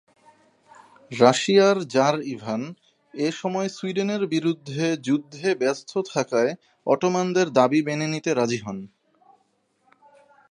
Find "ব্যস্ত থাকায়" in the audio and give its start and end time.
5.55-6.51